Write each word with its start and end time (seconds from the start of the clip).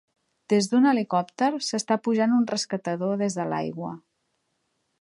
Des 0.51 0.67
d'un 0.71 0.87
helicòpter 0.91 1.49
s'està 1.67 1.97
pujant 2.07 2.33
un 2.37 2.49
rescatador 2.53 3.21
des 3.23 3.39
de 3.41 3.49
l'aigua. 3.53 3.93